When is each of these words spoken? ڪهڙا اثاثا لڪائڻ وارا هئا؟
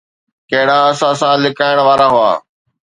ڪهڙا 0.49 0.77
اثاثا 0.91 1.29
لڪائڻ 1.43 1.77
وارا 1.87 2.07
هئا؟ 2.15 2.31